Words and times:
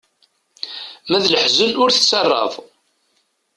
Ma 1.09 1.17
d 1.23 1.25
leḥzen 1.27 1.71
ur 1.83 1.89
tettaraḍ. 1.91 2.53